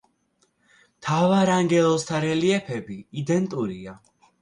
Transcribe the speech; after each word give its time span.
მთავარანგელოზთა 1.01 2.25
რელიეფები 2.27 3.01
იდენტურია. 3.25 3.99